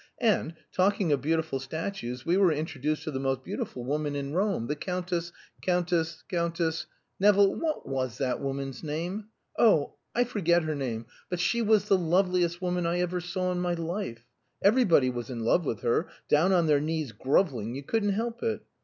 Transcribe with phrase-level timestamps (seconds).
[0.19, 4.65] And, talking of beautiful statues, we were introduced to the most beautiful woman in Rome,
[4.65, 5.31] the Countess
[5.61, 6.87] Countess Countess
[7.19, 9.27] Nevill, what was that woman's name?
[9.59, 13.59] Oh I forget her name, but she was the loveliest woman I ever saw in
[13.61, 14.25] my life.
[14.63, 18.61] Everybody was in love with her down on their knees groveling, you couldn't help it.